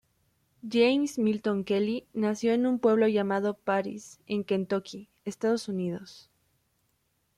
[0.67, 6.27] James Milton Kelly nació en un pueblo llamado Paris en Kentucky, Estados Unidos.